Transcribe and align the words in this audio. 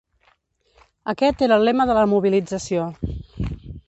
Aquest 1.13 1.43
era 1.47 1.59
el 1.61 1.67
lema 1.69 1.87
de 1.89 1.97
la 1.99 2.07
mobilització. 2.15 2.89